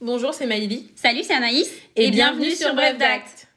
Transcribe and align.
Bonjour, 0.00 0.32
c'est 0.32 0.46
Maïli. 0.46 0.92
Salut, 0.94 1.24
c'est 1.24 1.34
Anaïs. 1.34 1.72
Et, 1.96 2.12
bienvenue, 2.12 2.52
sur 2.52 2.72
Bref 2.72 2.96
d'Acte. 2.98 3.48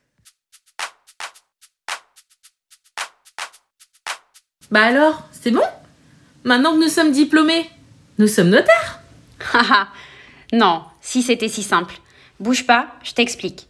Bah 4.71 4.85
alors, 4.85 5.21
c'est 5.31 5.51
bon? 5.51 5.61
Maintenant 6.43 6.73
que 6.73 6.79
nous 6.83 6.89
sommes 6.89 7.11
diplômés, 7.11 7.69
nous 8.17 8.25
sommes 8.25 8.49
notaires? 8.49 9.01
Haha, 9.53 9.89
non, 10.51 10.81
si 10.99 11.21
c'était 11.21 11.47
si 11.47 11.61
simple. 11.61 11.93
Bouge 12.39 12.65
pas, 12.65 12.87
je 13.03 13.13
t'explique. 13.13 13.67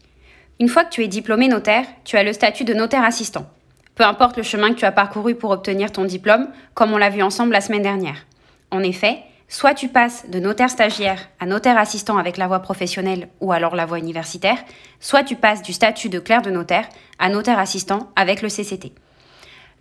Une 0.62 0.70
fois 0.70 0.86
que 0.86 0.94
tu 0.94 1.04
es 1.04 1.10
diplômé 1.10 1.50
notaire, 1.50 1.86
tu 2.06 2.16
as 2.16 2.24
le 2.24 2.32
statut 2.32 2.64
de 2.64 2.74
notaire 2.74 3.04
assistant. 3.04 3.50
Peu 3.96 4.06
importe 4.06 4.38
le 4.38 4.44
chemin 4.44 4.70
que 4.74 4.80
tu 4.80 4.86
as 4.86 4.94
parcouru 4.94 5.36
pour 5.36 5.52
obtenir 5.52 5.92
ton 5.92 6.06
diplôme, 6.06 6.48
comme 6.74 6.94
on 6.94 6.98
l'a 6.98 7.10
vu 7.10 7.22
ensemble 7.22 7.52
la 7.52 7.60
semaine 7.60 7.82
dernière. 7.82 8.26
En 8.70 8.82
effet, 8.82 9.18
soit 9.52 9.74
tu 9.74 9.90
passes 9.90 10.30
de 10.30 10.40
notaire 10.40 10.70
stagiaire 10.70 11.28
à 11.42 11.46
notaire 11.46 11.78
assistant 11.78 12.18
avec 12.18 12.38
la 12.38 12.48
voie 12.48 12.62
professionnelle 12.62 13.28
ou 13.42 13.52
alors 13.52 13.76
la 13.76 13.86
voie 13.86 14.00
universitaire, 14.00 14.58
soit 15.02 15.24
tu 15.24 15.36
passes 15.36 15.62
du 15.62 15.74
statut 15.74 16.08
de 16.08 16.20
clerc 16.20 16.42
de 16.42 16.50
notaire 16.50 16.88
à 17.20 17.28
notaire 17.28 17.60
assistant 17.60 18.10
avec 18.16 18.42
le 18.42 18.48
CCT. 18.48 18.94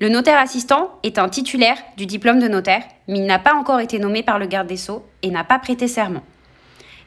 Le 0.00 0.08
notaire 0.08 0.40
assistant 0.40 0.98
est 1.04 1.18
un 1.18 1.28
titulaire 1.28 1.76
du 1.96 2.04
diplôme 2.06 2.40
de 2.40 2.48
notaire, 2.48 2.82
mais 3.06 3.20
il 3.20 3.26
n'a 3.26 3.38
pas 3.38 3.54
encore 3.54 3.78
été 3.78 4.00
nommé 4.00 4.24
par 4.24 4.40
le 4.40 4.46
garde 4.46 4.66
des 4.66 4.76
sceaux 4.76 5.06
et 5.22 5.30
n'a 5.30 5.44
pas 5.44 5.60
prêté 5.60 5.86
serment. 5.86 6.24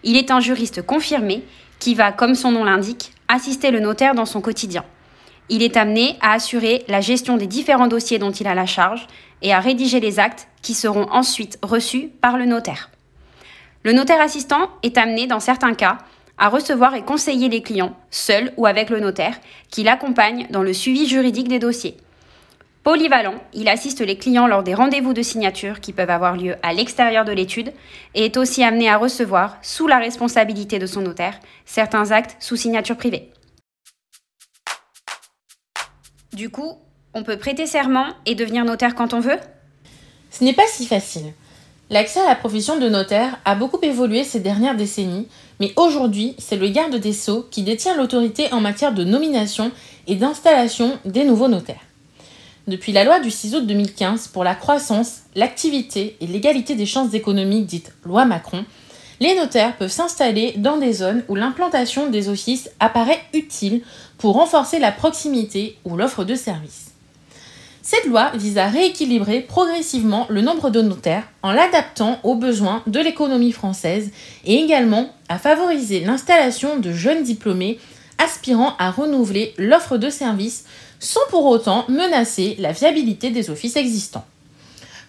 Il 0.03 0.15
est 0.15 0.31
un 0.31 0.39
juriste 0.39 0.83
confirmé 0.83 1.43
qui 1.79 1.95
va, 1.95 2.13
comme 2.13 2.33
son 2.33 2.51
nom 2.53 2.63
l'indique, 2.63 3.11
assister 3.27 3.71
le 3.71 3.81
notaire 3.81 4.15
dans 4.15 4.25
son 4.25 4.39
quotidien. 4.39 4.85
Il 5.49 5.61
est 5.61 5.77
amené 5.77 6.17
à 6.21 6.33
assurer 6.33 6.83
la 6.87 7.01
gestion 7.01 7.37
des 7.37 7.47
différents 7.47 7.87
dossiers 7.87 8.19
dont 8.19 8.31
il 8.31 8.47
a 8.47 8.55
la 8.55 8.65
charge 8.65 9.07
et 9.41 9.53
à 9.53 9.59
rédiger 9.59 9.99
les 9.99 10.19
actes 10.19 10.47
qui 10.61 10.73
seront 10.73 11.07
ensuite 11.11 11.59
reçus 11.61 12.09
par 12.21 12.37
le 12.37 12.45
notaire. 12.45 12.89
Le 13.83 13.91
notaire 13.91 14.21
assistant 14.21 14.69
est 14.81 14.97
amené, 14.97 15.27
dans 15.27 15.41
certains 15.41 15.73
cas, 15.73 15.97
à 16.37 16.47
recevoir 16.47 16.95
et 16.95 17.03
conseiller 17.03 17.49
les 17.49 17.61
clients, 17.61 17.95
seul 18.09 18.53
ou 18.57 18.65
avec 18.65 18.89
le 18.89 19.01
notaire, 19.01 19.37
qui 19.69 19.83
l'accompagne 19.83 20.47
dans 20.49 20.63
le 20.63 20.73
suivi 20.73 21.07
juridique 21.07 21.49
des 21.49 21.59
dossiers. 21.59 21.97
Polyvalent, 22.83 23.35
il 23.53 23.69
assiste 23.69 24.01
les 24.01 24.17
clients 24.17 24.47
lors 24.47 24.63
des 24.63 24.73
rendez-vous 24.73 25.13
de 25.13 25.21
signature 25.21 25.79
qui 25.79 25.93
peuvent 25.93 26.09
avoir 26.09 26.35
lieu 26.35 26.55
à 26.63 26.73
l'extérieur 26.73 27.23
de 27.23 27.31
l'étude 27.31 27.71
et 28.13 28.25
est 28.25 28.37
aussi 28.37 28.63
amené 28.63 28.89
à 28.89 28.97
recevoir, 28.97 29.57
sous 29.61 29.87
la 29.87 29.99
responsabilité 29.99 30.79
de 30.79 30.85
son 30.85 31.01
notaire, 31.01 31.39
certains 31.65 32.11
actes 32.11 32.35
sous 32.39 32.57
signature 32.57 32.97
privée. 32.97 33.29
Du 36.33 36.49
coup, 36.49 36.73
on 37.13 37.21
peut 37.23 37.37
prêter 37.37 37.67
serment 37.67 38.07
et 38.25 38.33
devenir 38.33 38.65
notaire 38.65 38.95
quand 38.95 39.13
on 39.13 39.19
veut? 39.19 39.37
Ce 40.31 40.43
n'est 40.43 40.53
pas 40.53 40.67
si 40.67 40.87
facile. 40.87 41.33
L'accès 41.91 42.21
à 42.21 42.27
la 42.27 42.35
profession 42.35 42.79
de 42.79 42.89
notaire 42.89 43.37
a 43.45 43.53
beaucoup 43.53 43.77
évolué 43.83 44.23
ces 44.23 44.39
dernières 44.39 44.75
décennies, 44.75 45.27
mais 45.59 45.73
aujourd'hui, 45.75 46.35
c'est 46.39 46.55
le 46.55 46.69
garde 46.69 46.95
des 46.95 47.13
sceaux 47.13 47.45
qui 47.51 47.61
détient 47.61 47.95
l'autorité 47.95 48.51
en 48.51 48.61
matière 48.61 48.93
de 48.93 49.03
nomination 49.03 49.71
et 50.07 50.15
d'installation 50.15 50.97
des 51.05 51.23
nouveaux 51.23 51.49
notaires. 51.49 51.85
Depuis 52.67 52.93
la 52.93 53.03
loi 53.03 53.19
du 53.19 53.29
6 53.29 53.55
août 53.55 53.67
2015 53.67 54.29
pour 54.29 54.43
la 54.43 54.55
croissance, 54.55 55.23
l'activité 55.35 56.17
et 56.19 56.25
l'égalité 56.25 56.73
des 56.73 56.87
chances 56.87 57.13
économiques 57.13 57.67
dite 57.67 57.93
loi 58.05 58.25
Macron, 58.25 58.65
les 59.23 59.35
notaires 59.35 59.77
peuvent 59.77 59.89
s'installer 59.89 60.53
dans 60.57 60.75
des 60.75 60.91
zones 60.91 61.23
où 61.29 61.35
l'implantation 61.35 62.09
des 62.09 62.27
offices 62.27 62.69
apparaît 62.81 63.21
utile 63.33 63.81
pour 64.17 64.33
renforcer 64.33 64.79
la 64.79 64.91
proximité 64.91 65.77
ou 65.85 65.95
l'offre 65.95 66.25
de 66.25 66.35
services. 66.35 66.91
Cette 67.81 68.05
loi 68.05 68.31
vise 68.35 68.57
à 68.57 68.67
rééquilibrer 68.67 69.39
progressivement 69.39 70.25
le 70.29 70.41
nombre 70.41 70.69
de 70.69 70.81
notaires 70.81 71.23
en 71.41 71.53
l'adaptant 71.53 72.19
aux 72.23 72.35
besoins 72.35 72.83
de 72.85 72.99
l'économie 72.99 73.53
française 73.53 74.11
et 74.43 74.55
également 74.55 75.09
à 75.29 75.39
favoriser 75.39 76.01
l'installation 76.01 76.77
de 76.77 76.91
jeunes 76.91 77.23
diplômés 77.23 77.79
aspirant 78.17 78.75
à 78.77 78.91
renouveler 78.91 79.53
l'offre 79.57 79.97
de 79.97 80.09
services 80.09 80.65
sans 80.99 81.25
pour 81.29 81.45
autant 81.45 81.85
menacer 81.87 82.57
la 82.59 82.73
viabilité 82.73 83.29
des 83.29 83.49
offices 83.49 83.77
existants. 83.77 84.25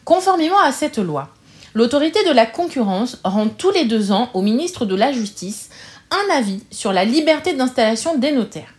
Conformément 0.05 0.61
à 0.61 0.71
cette 0.71 0.99
loi, 0.99 1.31
l'autorité 1.75 2.25
de 2.25 2.33
la 2.33 2.47
concurrence 2.47 3.19
rend 3.25 3.49
tous 3.49 3.71
les 3.71 3.85
deux 3.85 4.13
ans 4.13 4.31
au 4.35 4.43
ministre 4.43 4.87
de 4.87 4.95
la 4.95 5.13
Justice 5.13 5.69
un 6.11 6.35
avis 6.35 6.63
sur 6.71 6.93
la 6.93 7.05
liberté 7.05 7.55
d'installation 7.55 8.17
des 8.17 8.33
notaires. 8.33 8.75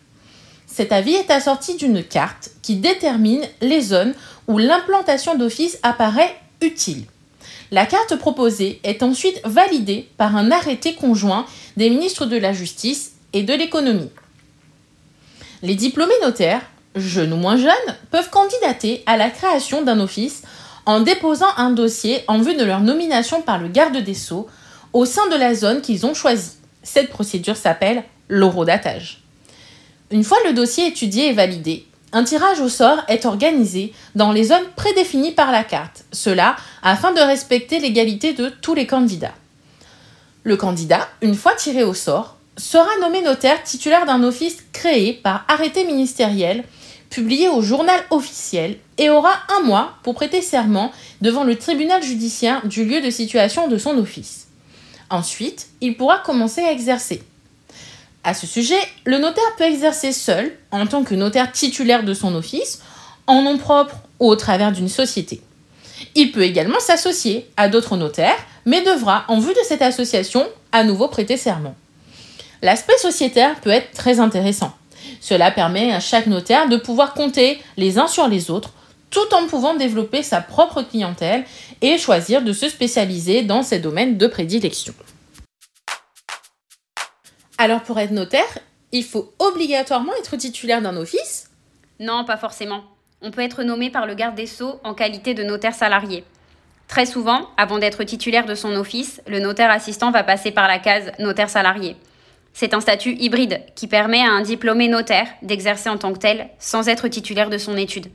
Cet 0.68 0.92
avis 0.92 1.14
est 1.14 1.32
assorti 1.32 1.76
d'une 1.76 2.04
carte 2.04 2.52
qui 2.62 2.76
détermine 2.76 3.46
les 3.62 3.82
zones 3.82 4.14
où 4.48 4.58
l'implantation 4.58 5.36
d'office 5.36 5.78
apparaît 5.84 6.36
utile. 6.62 7.06
La 7.72 7.86
carte 7.86 8.16
proposée 8.16 8.80
est 8.84 9.04
ensuite 9.04 9.42
validée 9.44 10.08
par 10.18 10.36
un 10.36 10.52
arrêté 10.52 10.96
conjoint 10.96 11.46
des 11.78 11.90
ministres 11.90 12.26
de 12.26 12.38
la 12.38 12.54
Justice 12.54 13.14
et 13.34 13.44
de 13.44 13.54
l'économie. 13.54 14.12
Les 15.62 15.76
diplômés 15.76 16.14
notaires 16.22 16.62
jeunes 16.96 17.34
ou 17.34 17.38
moins 17.38 17.58
jeunes, 17.58 17.96
peuvent 18.12 18.30
candidater 18.30 19.04
à 19.06 19.18
la 19.18 19.30
création 19.30 19.82
d'un 19.82 20.00
office 20.00 20.44
en 20.86 21.00
déposant 21.00 21.54
un 21.58 21.72
dossier 21.72 22.24
en 22.28 22.40
vue 22.40 22.56
de 22.56 22.64
leur 22.64 22.82
nomination 22.82 23.42
par 23.42 23.60
le 23.60 23.68
garde 23.68 23.98
des 23.98 24.14
sceaux 24.14 24.48
au 24.94 25.06
sein 25.06 25.28
de 25.28 25.36
la 25.36 25.56
zone 25.56 25.82
qu'ils 25.82 26.06
ont 26.06 26.14
choisie. 26.14 26.58
Cette 26.84 27.10
procédure 27.10 27.58
s'appelle 27.58 28.04
l'horodatage. 28.30 29.22
Une 30.12 30.24
fois 30.24 30.38
le 30.46 30.54
dossier 30.54 30.88
étudié 30.88 31.30
et 31.30 31.34
validé, 31.34 31.86
un 32.14 32.24
tirage 32.24 32.62
au 32.62 32.70
sort 32.70 33.04
est 33.08 33.26
organisé 33.26 33.94
dans 34.14 34.32
les 34.32 34.46
zones 34.46 34.70
prédéfinies 34.76 35.34
par 35.34 35.52
la 35.52 35.64
carte, 35.64 36.06
cela 36.12 36.56
afin 36.82 37.12
de 37.12 37.20
respecter 37.20 37.80
l'égalité 37.80 38.34
de 38.34 38.50
tous 38.50 38.74
les 38.74 38.88
candidats. 38.88 39.34
Le 40.44 40.56
candidat, 40.56 41.10
une 41.22 41.36
fois 41.36 41.56
tiré 41.56 41.84
au 41.84 41.94
sort, 41.94 42.38
sera 42.56 42.88
nommé 43.02 43.22
notaire 43.22 43.64
titulaire 43.64 44.06
d'un 44.06 44.24
office 44.24 44.64
créé 44.72 45.12
par 45.12 45.44
arrêté 45.48 45.84
ministériel 45.84 46.64
publié 47.16 47.48
au 47.48 47.62
journal 47.62 48.04
officiel 48.10 48.76
et 48.98 49.10
aura 49.10 49.32
un 49.58 49.62
mois 49.62 49.94
pour 50.04 50.16
prêter 50.16 50.42
serment 50.42 50.92
devant 51.22 51.46
le 51.46 51.56
tribunal 51.56 52.04
judiciaire 52.04 52.68
du 52.68 52.84
lieu 52.84 53.00
de 53.00 53.10
situation 53.10 53.70
de 53.70 53.78
son 53.78 53.98
office. 53.98 54.48
Ensuite, 55.10 55.68
il 55.80 55.96
pourra 55.96 56.18
commencer 56.18 56.60
à 56.60 56.74
exercer. 56.74 57.24
À 58.26 58.34
ce 58.34 58.46
sujet, 58.46 58.80
le 59.06 59.18
notaire 59.18 59.56
peut 59.58 59.64
exercer 59.64 60.12
seul, 60.12 60.52
en 60.72 60.88
tant 60.88 61.06
que 61.06 61.16
notaire 61.16 61.54
titulaire 61.54 62.04
de 62.04 62.14
son 62.14 62.36
office, 62.36 62.82
en 63.28 63.44
nom 63.44 63.58
propre 63.58 63.96
ou 64.20 64.28
au 64.28 64.36
travers 64.36 64.74
d'une 64.74 64.90
société. 64.90 65.40
Il 66.16 66.34
peut 66.34 66.44
également 66.44 66.82
s'associer 66.82 67.50
à 67.56 67.70
d'autres 67.70 67.96
notaires, 67.96 68.44
mais 68.66 68.82
devra, 68.82 69.24
en 69.30 69.40
vue 69.40 69.54
de 69.54 69.66
cette 69.66 69.82
association, 69.82 70.46
à 70.74 70.84
nouveau 70.84 71.08
prêter 71.08 71.38
serment. 71.38 71.76
L'aspect 72.62 72.98
sociétaire 72.98 73.56
peut 73.62 73.70
être 73.70 73.92
très 73.94 74.20
intéressant. 74.20 74.74
Cela 75.22 75.52
permet 75.52 75.94
à 75.94 76.00
chaque 76.00 76.28
notaire 76.28 76.70
de 76.70 76.78
pouvoir 76.78 77.14
compter 77.14 77.62
les 77.78 77.98
uns 77.98 78.08
sur 78.08 78.28
les 78.28 78.52
autres 78.52 78.72
tout 79.10 79.34
en 79.34 79.48
pouvant 79.48 79.76
développer 79.76 80.24
sa 80.24 80.42
propre 80.42 80.82
clientèle 80.82 81.46
et 81.82 81.98
choisir 81.98 82.42
de 82.42 82.52
se 82.52 82.68
spécialiser 82.68 83.44
dans 83.44 83.64
ses 83.64 83.80
domaines 83.80 84.18
de 84.18 84.28
prédilection. 84.28 84.94
Alors 87.58 87.82
pour 87.82 87.98
être 88.00 88.12
notaire, 88.12 88.60
il 88.92 89.04
faut 89.04 89.34
obligatoirement 89.40 90.12
être 90.20 90.36
titulaire 90.36 90.82
d'un 90.82 90.98
office? 90.98 91.50
Non, 92.00 92.26
pas 92.26 92.36
forcément. 92.36 92.84
On 93.22 93.32
peut 93.32 93.42
être 93.42 93.64
nommé 93.64 93.90
par 93.90 94.06
le 94.06 94.16
garde 94.16 94.36
des 94.36 94.48
sceaux 94.48 94.80
en 94.84 94.94
qualité 94.94 95.34
de 95.34 95.44
notaire 95.44 95.74
salarié. 95.74 96.26
Très 96.88 97.06
souvent, 97.06 97.50
avant 97.58 97.80
d'être 97.80 98.04
titulaire 98.04 98.46
de 98.46 98.54
son 98.54 98.76
office, 98.76 99.22
le 99.28 99.40
notaire 99.40 99.72
assistant 99.72 100.12
va 100.12 100.24
passer 100.24 100.52
par 100.52 100.68
la 100.68 100.80
case 100.80 101.12
notaire 101.20 101.50
salarié. 101.50 101.96
C'est 102.58 102.74
un 102.74 102.80
statut 102.80 103.18
hybride 103.20 103.60
qui 103.76 103.86
permet 103.86 104.22
à 104.22 104.32
un 104.32 104.42
diplômé 104.42 104.88
notaire 104.88 105.28
d'exercer 105.42 105.90
en 105.90 105.98
tant 105.98 106.14
que 106.14 106.20
tel 106.20 106.48
sans 106.58 106.88
être 106.88 107.10
titulaire 107.10 107.50
de 107.50 107.58
son 107.58 107.76
étude. 107.76 108.08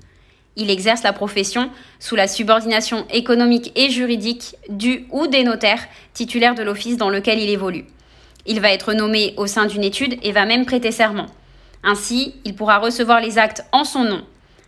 Il 0.56 0.70
exerce 0.70 1.02
la 1.02 1.12
profession 1.12 1.68
sous 1.98 2.16
la 2.16 2.26
subordination 2.26 3.06
économique 3.10 3.70
et 3.76 3.90
juridique 3.90 4.56
du 4.70 5.04
ou 5.10 5.26
des 5.26 5.44
notaires 5.44 5.86
titulaires 6.14 6.54
de 6.54 6.62
l'office 6.62 6.96
dans 6.96 7.10
lequel 7.10 7.38
il 7.38 7.50
évolue. 7.50 7.84
Il 8.46 8.62
va 8.62 8.72
être 8.72 8.94
nommé 8.94 9.34
au 9.36 9.46
sein 9.46 9.66
d'une 9.66 9.84
étude 9.84 10.18
et 10.22 10.32
va 10.32 10.46
même 10.46 10.64
prêter 10.64 10.90
serment. 10.90 11.26
Ainsi, 11.84 12.34
il 12.46 12.54
pourra 12.54 12.78
recevoir 12.78 13.20
les 13.20 13.36
actes 13.36 13.66
en 13.72 13.84
son 13.84 14.04
nom. 14.04 14.24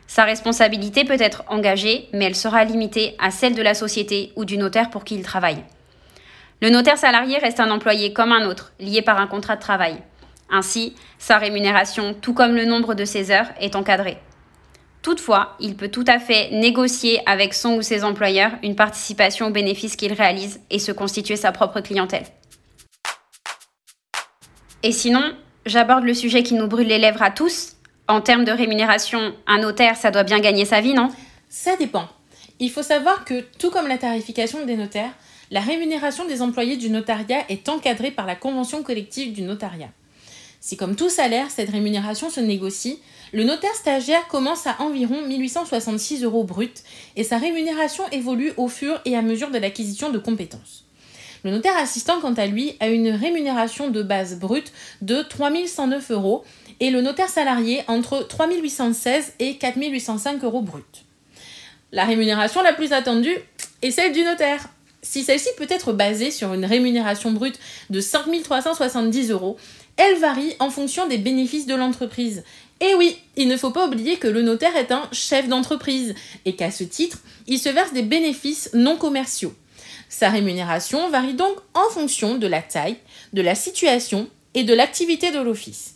Sa 0.06 0.24
responsabilité 0.24 1.06
peut 1.06 1.16
être 1.18 1.44
engagée, 1.48 2.10
mais 2.12 2.26
elle 2.26 2.36
sera 2.36 2.64
limitée 2.64 3.16
à 3.18 3.30
celle 3.30 3.54
de 3.54 3.62
la 3.62 3.72
société 3.72 4.32
ou 4.36 4.44
du 4.44 4.58
notaire 4.58 4.90
pour 4.90 5.04
qui 5.04 5.14
il 5.14 5.22
travaille. 5.22 5.64
Le 6.62 6.70
notaire 6.70 6.96
salarié 6.96 7.38
reste 7.38 7.58
un 7.58 7.72
employé 7.72 8.12
comme 8.12 8.30
un 8.30 8.46
autre, 8.46 8.72
lié 8.78 9.02
par 9.02 9.18
un 9.20 9.26
contrat 9.26 9.56
de 9.56 9.60
travail. 9.60 9.96
Ainsi, 10.48 10.94
sa 11.18 11.38
rémunération, 11.38 12.14
tout 12.14 12.34
comme 12.34 12.54
le 12.54 12.64
nombre 12.64 12.94
de 12.94 13.04
ses 13.04 13.32
heures, 13.32 13.48
est 13.58 13.74
encadrée. 13.74 14.16
Toutefois, 15.02 15.56
il 15.58 15.74
peut 15.74 15.88
tout 15.88 16.04
à 16.06 16.20
fait 16.20 16.50
négocier 16.52 17.20
avec 17.26 17.52
son 17.52 17.74
ou 17.74 17.82
ses 17.82 18.04
employeurs 18.04 18.52
une 18.62 18.76
participation 18.76 19.48
aux 19.48 19.50
bénéfices 19.50 19.96
qu'il 19.96 20.12
réalise 20.12 20.60
et 20.70 20.78
se 20.78 20.92
constituer 20.92 21.34
sa 21.34 21.50
propre 21.50 21.80
clientèle. 21.80 22.26
Et 24.84 24.92
sinon, 24.92 25.34
j'aborde 25.66 26.04
le 26.04 26.14
sujet 26.14 26.44
qui 26.44 26.54
nous 26.54 26.68
brûle 26.68 26.86
les 26.86 26.98
lèvres 26.98 27.22
à 27.22 27.32
tous. 27.32 27.72
En 28.06 28.20
termes 28.20 28.44
de 28.44 28.52
rémunération, 28.52 29.34
un 29.48 29.58
notaire, 29.58 29.96
ça 29.96 30.12
doit 30.12 30.22
bien 30.22 30.38
gagner 30.38 30.64
sa 30.64 30.80
vie, 30.80 30.94
non? 30.94 31.08
Ça 31.48 31.74
dépend. 31.74 32.06
Il 32.60 32.70
faut 32.70 32.84
savoir 32.84 33.24
que, 33.24 33.40
tout 33.58 33.72
comme 33.72 33.88
la 33.88 33.98
tarification 33.98 34.64
des 34.64 34.76
notaires, 34.76 35.10
la 35.52 35.60
rémunération 35.60 36.24
des 36.24 36.40
employés 36.40 36.78
du 36.78 36.88
notariat 36.88 37.44
est 37.50 37.68
encadrée 37.68 38.10
par 38.10 38.26
la 38.26 38.34
convention 38.34 38.82
collective 38.82 39.34
du 39.34 39.42
notariat. 39.42 39.90
Si 40.60 40.78
comme 40.78 40.96
tout 40.96 41.10
salaire, 41.10 41.50
cette 41.50 41.68
rémunération 41.68 42.30
se 42.30 42.40
négocie, 42.40 43.00
le 43.34 43.44
notaire 43.44 43.74
stagiaire 43.74 44.26
commence 44.28 44.66
à 44.66 44.80
environ 44.80 45.20
1866 45.20 46.24
euros 46.24 46.44
brut 46.44 46.82
et 47.16 47.22
sa 47.22 47.36
rémunération 47.36 48.04
évolue 48.12 48.52
au 48.56 48.68
fur 48.68 48.98
et 49.04 49.14
à 49.14 49.20
mesure 49.20 49.50
de 49.50 49.58
l'acquisition 49.58 50.08
de 50.08 50.18
compétences. 50.18 50.86
Le 51.44 51.50
notaire 51.50 51.76
assistant, 51.76 52.20
quant 52.20 52.34
à 52.34 52.46
lui, 52.46 52.76
a 52.80 52.88
une 52.88 53.10
rémunération 53.10 53.90
de 53.90 54.02
base 54.02 54.38
brute 54.38 54.72
de 55.02 55.20
3109 55.20 56.12
euros 56.12 56.44
et 56.80 56.90
le 56.90 57.02
notaire 57.02 57.28
salarié 57.28 57.82
entre 57.88 58.26
3816 58.26 59.34
et 59.38 59.58
4805 59.58 60.44
euros 60.44 60.62
brut. 60.62 61.04
La 61.90 62.04
rémunération 62.06 62.62
la 62.62 62.72
plus 62.72 62.94
attendue 62.94 63.36
est 63.82 63.90
celle 63.90 64.12
du 64.12 64.22
notaire. 64.22 64.70
Si 65.02 65.24
celle-ci 65.24 65.48
peut 65.56 65.66
être 65.68 65.92
basée 65.92 66.30
sur 66.30 66.54
une 66.54 66.64
rémunération 66.64 67.32
brute 67.32 67.58
de 67.90 68.00
5370 68.00 69.30
euros, 69.30 69.56
elle 69.96 70.18
varie 70.18 70.54
en 70.60 70.70
fonction 70.70 71.08
des 71.08 71.18
bénéfices 71.18 71.66
de 71.66 71.74
l'entreprise. 71.74 72.44
Et 72.80 72.94
oui, 72.94 73.18
il 73.36 73.48
ne 73.48 73.56
faut 73.56 73.70
pas 73.70 73.86
oublier 73.86 74.16
que 74.16 74.28
le 74.28 74.42
notaire 74.42 74.76
est 74.76 74.92
un 74.92 75.08
chef 75.12 75.48
d'entreprise 75.48 76.14
et 76.44 76.54
qu'à 76.54 76.70
ce 76.70 76.84
titre, 76.84 77.18
il 77.46 77.58
se 77.58 77.68
verse 77.68 77.92
des 77.92 78.02
bénéfices 78.02 78.70
non 78.74 78.96
commerciaux. 78.96 79.54
Sa 80.08 80.30
rémunération 80.30 81.10
varie 81.10 81.34
donc 81.34 81.56
en 81.74 81.88
fonction 81.90 82.36
de 82.36 82.46
la 82.46 82.62
taille, 82.62 82.96
de 83.32 83.42
la 83.42 83.54
situation 83.54 84.28
et 84.54 84.62
de 84.62 84.74
l'activité 84.74 85.30
de 85.30 85.40
l'office. 85.40 85.94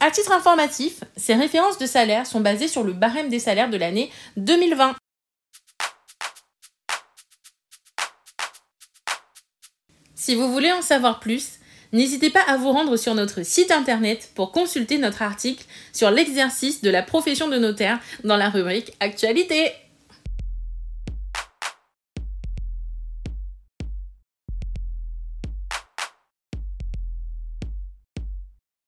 À 0.00 0.10
titre 0.10 0.32
informatif, 0.32 1.04
ces 1.16 1.34
références 1.34 1.78
de 1.78 1.86
salaire 1.86 2.26
sont 2.26 2.40
basées 2.40 2.68
sur 2.68 2.82
le 2.82 2.94
barème 2.94 3.28
des 3.28 3.38
salaires 3.38 3.70
de 3.70 3.76
l'année 3.76 4.10
2020. 4.38 4.96
Si 10.30 10.36
vous 10.36 10.52
voulez 10.52 10.70
en 10.70 10.80
savoir 10.80 11.18
plus, 11.18 11.58
n'hésitez 11.92 12.30
pas 12.30 12.44
à 12.46 12.56
vous 12.56 12.70
rendre 12.70 12.96
sur 12.96 13.16
notre 13.16 13.44
site 13.44 13.72
internet 13.72 14.30
pour 14.36 14.52
consulter 14.52 14.96
notre 14.96 15.22
article 15.22 15.64
sur 15.92 16.12
l'exercice 16.12 16.82
de 16.82 16.88
la 16.88 17.02
profession 17.02 17.48
de 17.48 17.58
notaire 17.58 17.98
dans 18.22 18.36
la 18.36 18.48
rubrique 18.48 18.92
Actualité. 19.00 19.72